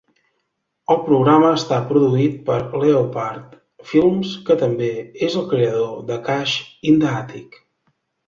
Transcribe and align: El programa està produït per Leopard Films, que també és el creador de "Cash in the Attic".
El 0.93 0.97
programa 1.09 1.49
està 1.57 1.77
produït 1.91 2.39
per 2.47 2.55
Leopard 2.83 3.53
Films, 3.91 4.33
que 4.49 4.57
també 4.63 4.89
és 5.29 5.37
el 5.41 5.45
creador 5.53 5.93
de 6.11 6.19
"Cash 6.31 6.57
in 6.93 7.01
the 7.05 7.13
Attic". 7.23 7.61